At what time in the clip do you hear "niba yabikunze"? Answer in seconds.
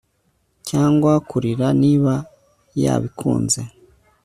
1.81-3.61